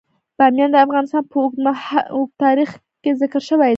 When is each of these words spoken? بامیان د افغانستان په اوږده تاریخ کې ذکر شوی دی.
بامیان 0.37 0.69
د 0.71 0.77
افغانستان 0.85 1.23
په 1.31 1.35
اوږده 1.41 1.73
تاریخ 2.43 2.69
کې 3.03 3.11
ذکر 3.21 3.41
شوی 3.49 3.67
دی. 3.69 3.69